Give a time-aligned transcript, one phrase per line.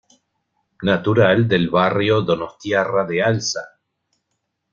[0.81, 3.79] Natural del barrio donostiarra de Alza.